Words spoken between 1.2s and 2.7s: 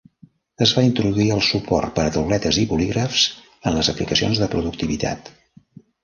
el suport per a tauletes i